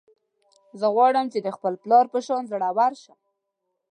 زه 0.79 0.87
غواړم 0.95 1.25
چې 1.33 1.39
د 1.41 1.47
خپل 1.55 1.73
پلار 1.83 2.05
په 2.13 2.19
شان 2.25 2.43
زړور 2.51 2.93
شم 3.03 3.19